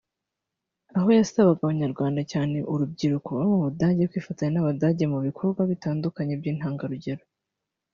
aho 0.97 1.09
yasabaga 1.19 1.61
Abanyarwanda 1.63 2.21
cyane 2.31 2.57
urubyiruko 2.71 3.27
baba 3.35 3.51
mu 3.53 3.57
Budage 3.67 4.03
kwifatanya 4.11 4.51
n’Abadage 4.53 5.03
mu 5.13 5.19
bikorwa 5.27 5.61
bitandukanye 5.71 6.33
by’intangarugero 6.39 7.23